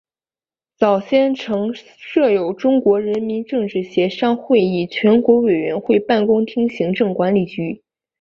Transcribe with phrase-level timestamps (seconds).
[0.79, 7.83] 早先曾设有中国人民政治协商会议全国委员会办公厅行政管理局。